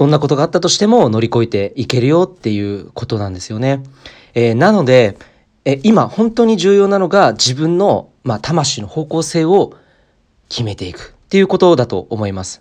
[0.00, 3.82] どんなことがあったとしても乗り越えていけるよっていうことなんですよね。
[4.32, 5.18] えー、なので、
[5.66, 9.74] え今本当に重要なのが自分の、まあ、魂の方向性を
[10.48, 12.60] 決めていくっていうことだと思います。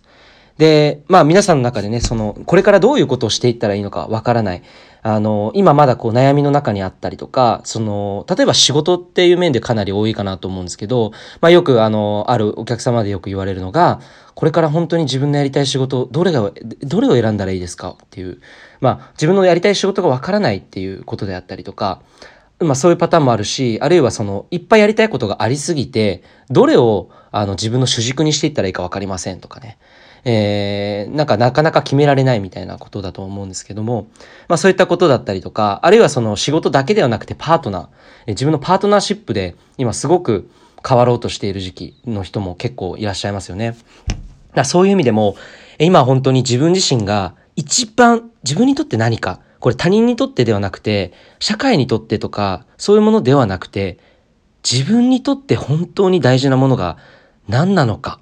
[0.60, 4.62] で、まあ皆さんの中でね、その、これからどういうことをしていったらいいのかわからない。
[5.02, 14.02] あの、今まだこう悩みの中にあったりとか、その、例えば仕事っていう面でかなり多いかなと思うんですけど、まあよくあの、あるお客様でよく言われるのが、
[14.36, 16.52] これから本当に自分のやりたい仕事、どれが、
[16.82, 18.42] どれを選んだらいいですかっていう、
[18.82, 22.02] まあ自分のやりたい仕事がわからないっていうことであったりとか、
[22.60, 29.78] まあそういうパターンもあるし、あるいはその、いっぱいやりたいことがありすぎて、どれをあの自分の主軸にしていったらいいかわかりませんとかね。
[30.26, 34.08] えー、なんかなかなか決められないみたいなことだと思うんですけども、
[34.48, 37.88] まあそういったことだったりとか、あるいはその仕事だけではなくてパートナー、
[38.28, 40.50] え自分のパートナーシップで今すごく
[40.88, 43.76] 変わろうとしている時期の人も結構いらっしゃいますよね。
[44.54, 45.36] だそういう意味でも、
[45.80, 54.00] 今本当に自分自身が一番自分にとって何か、これ他人にとってではなくて、社会にとってとか、そういうものではなくて、
[54.70, 56.98] 自分にとって本当に大事なものが
[57.48, 58.20] 何なのか、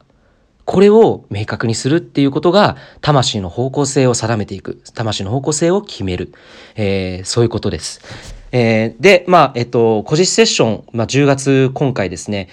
[0.67, 4.81] これを明確にするっていうことが、魂の方向性を定めていく。
[4.93, 6.33] 魂の方向性を決める。
[6.75, 8.01] えー、そういうことです。
[8.51, 12.49] えー、で、まあ、えっと、個実セッション、まあ、10月今回ですね、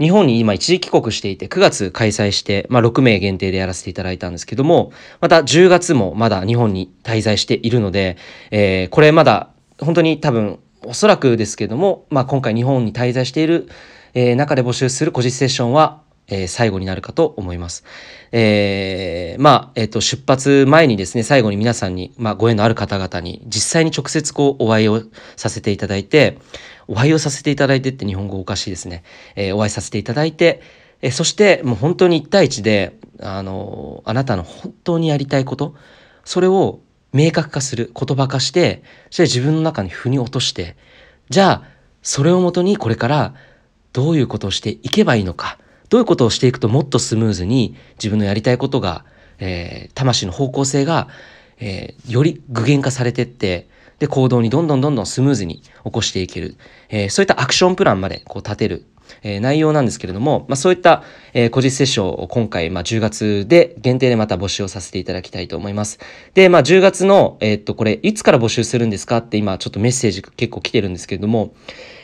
[0.00, 8.16] 日本に今一時帰国していて、9月開催して、まあ、6名限定でやらせていただいたんですけども、また10月もまだ日本に滞在しているので、
[8.50, 13.68] えー、これまだ本当に多分、おそらくですけども、まあ、今回日本に滞在している、
[14.14, 17.84] えー、中で募集する個実セッションは、えー、最後になるかと思います。
[18.30, 25.02] えー、まあ、えっ、ー、と、出発前にですね、最後に皆さんに、まあ、ご縁のある方々に、実際に直接こう、お会いを
[25.36, 26.38] させていただいて、
[26.88, 29.02] お会いをさせていただいてって日本語おかしいですね。
[29.36, 30.62] えー、お会いさせていただいて、
[31.02, 35.74] え、そしてもう本当に1対1で、あの、あなたの本当にやりたいこと、
[36.24, 36.80] それを
[37.12, 40.76] 明確化する、言葉化して、そして自分の中に腑に落として、
[41.28, 41.62] じゃあ、
[42.02, 43.34] それをもとにこれから
[43.92, 45.58] どういうことをしていけばいいのか、
[45.92, 49.04] どういうことをしていくともっとスムーズに自分のやりたいことが、
[49.38, 51.08] えー、魂の方向性が、
[51.58, 56.56] えー、より具現化されてって、で、行動にどんどんどんどんスムーズに起こしていける。
[56.88, 58.86] えー、そういったアクションプランまでこう立てる、
[59.22, 61.02] えー、内容なんですけれども、まあ、そういった、
[61.34, 65.98] えー、個実セッションを今回、まあ、10月で限定でまた募集をさせていただきたいと思います。
[66.32, 71.52] で、まあ、10月の、えー、っと、これ、いつから募集するんですかって今ちょっとメッセージ結構来てるんですけれども、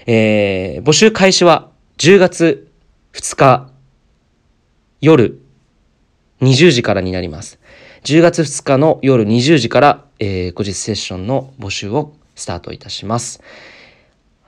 [0.06, 2.69] えー、募集開始は10月
[3.15, 3.78] 2日
[5.00, 5.41] 夜
[6.41, 7.60] 20時からになります。
[8.03, 13.41] 10月2日の夜20時から、えー、後日セッションの募集をスタートいたします。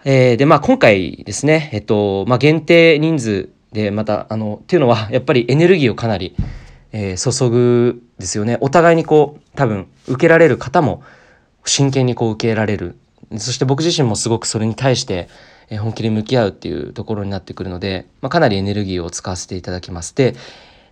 [0.04, 6.34] えー、で、まあ今回ですね、えっと、まあ限定人数でまた、あの、っていうのはやっぱりエネルギーをかなり、
[6.92, 8.58] えー、注ぐですよね。
[8.60, 11.02] お互いにこう、多分受けられる方も
[11.64, 12.96] 真剣にこう受けられる。
[13.36, 15.28] そして僕自身もすごくそれに対して、
[15.70, 20.14] え本気で向き合うっていうところになってくるので、まあ、かなりエネルギーを使わせていただきます。
[20.14, 20.34] で、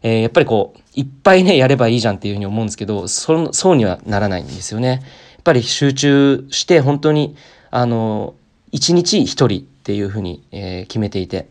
[0.03, 4.89] えー、やっぱりこう、いっぱいね、やればいいじゃんっていうふうに思うんですけど、そそうにはならないんですよね。
[4.89, 5.01] やっ
[5.43, 7.37] ぱり集中して本当に、
[7.71, 8.35] あの、
[8.71, 11.49] 一日一人っていうふうに、えー、決めていて。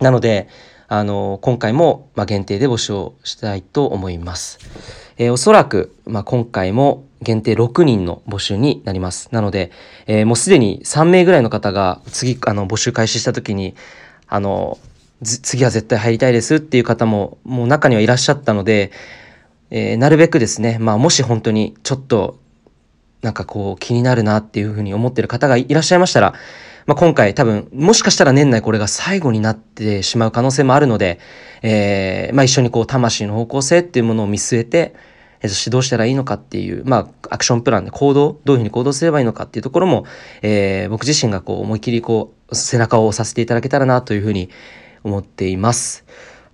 [0.00, 0.48] なので、
[0.88, 4.58] あの、今回も、まあ、限定で募集をしたいと思います。
[5.22, 9.28] えー、おそらく、まあ、今回も限定6人の募集になります。
[9.30, 9.70] なので、
[10.06, 13.76] えー、もうすでに3名ぐらいの方が次、あの、募集開始した時に、
[14.26, 14.78] あの、
[15.22, 18.90] 次は絶対入りたいですっていう方も、もう中にはいらっしゃったので、
[19.70, 22.40] えー、なるべくですね、まあ、もし本当にちょっと、
[23.22, 26.34] なんかこう気になるなっていうふうに思ってる方がいらっしゃいましたら、
[26.86, 31.20] まあ、今回多分、もしかしたら年内これが最後になってしまう可能性もあるので、
[31.62, 34.94] えー、まあ、一緒にこう魂の方向性っていうものを見据えて、
[35.42, 40.04] えそしてどうしたらいいのかっていう、まあ、アクションプランで行動、どういうふうに行動すればいいのかっていうところも、
[40.42, 44.50] えー、僕自身がこう思い切りこう、背中を押させていただけたらなというふうに
[45.02, 46.04] 思っています。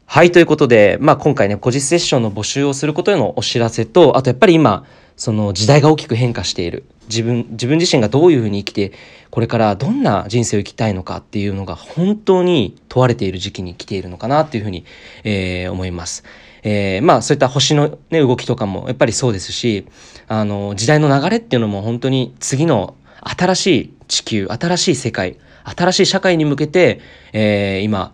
[0.06, 4.86] はい、ということで、まあ今回ね、個実セッションの募集をすることへのお知らせと、あとやっぱり今、
[5.18, 6.84] その時代が大きく変化している。
[7.08, 8.92] 自分、自分自身がどういうふうに生きて、
[9.30, 14.84] これからどんな人生を生きたいのかっていうのが本当に問われている時期に来ているのかなっていうふうに、
[15.24, 16.24] えー、思います。
[16.62, 19.86] えー、まあそういった星のね、動きとかもやっぱりそうですし、
[20.26, 27.00] あの、時代の流れっていうのも本当に次の新しい地球、新しい世界、新しい社会に向けて、
[27.32, 28.12] えー、今、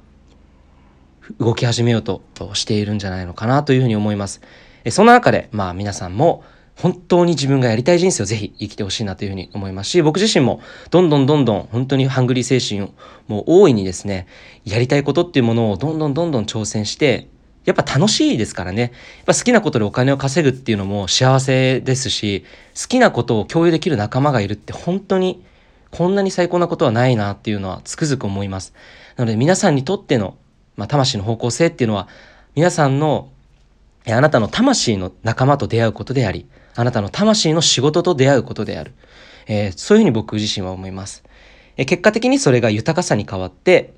[1.39, 2.23] 動き始めようと
[2.55, 4.41] しているんじゃないのかなというふうに思います。
[4.91, 6.45] そんな中で、まあ皆さんも
[6.77, 10.61] 本当に自分がやりたい人生をぜひ生きてほしいなというふうに思いますし、僕自身も
[10.91, 12.93] どんどんどんどん本当にハングリー精神を
[13.29, 14.27] もう大いにですね、
[14.65, 17.29] やりたいことっていうものをどんどんどんどん挑戦して、
[17.65, 18.83] やっぱ楽しいですからね。
[18.83, 18.91] やっ
[19.27, 22.45] ぱ好きなことでお金を稼ぐっていうのも幸せですし、
[22.81, 25.45] 好きなことを共有できる仲間がいるって本当に
[25.91, 28.75] こんなに最高なことはないなっていうのはつくづく思います。
[29.17, 30.37] なので皆さんにとっての、
[30.77, 32.09] まあ、魂の方向性っていうのは
[32.55, 33.31] 皆さんの
[34.07, 38.93] あなたの魂の仲間と出会うことであり、あなたの魂の仕事と出会うことである。
[39.47, 41.23] えー、そういうふうに僕自身は思います。
[41.77, 43.95] えー、結果的にそれが豊かさに変わって、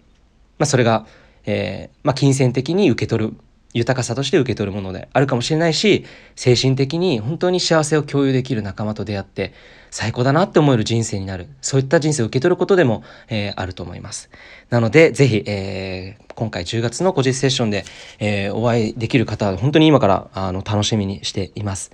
[0.58, 1.06] まあ、それが、
[1.44, 3.34] えー、まあ、金銭的に受け取る
[3.76, 9.52] 豊かさとして受け取るものであるかもしれないし精神的に本当に幸せを共有できる仲間と出会って
[9.90, 11.48] 最高だなって思える人生になる。
[11.62, 14.30] そういった人生を受け取ることでも、えー、あると思います。
[14.68, 17.84] なのでぜひ、えー、今回10月の個人セッションで、
[18.18, 21.92] えー、お会いできる方は本当に今からあの楽しみにしています。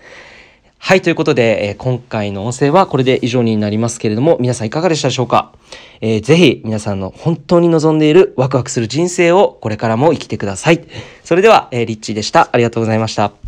[0.84, 5.52] はい、ということで、えー、今回の音声はこれで以上になりますけれども、皆さんいかがでしたでしょうか、
[6.00, 10.84] えー、ぜひ皆さんの本当に望んでいるワクワクする人生をこれからも生きてください。
[11.22, 12.50] それでは、えー、リッチーでした。
[12.52, 13.41] ありがとうございました。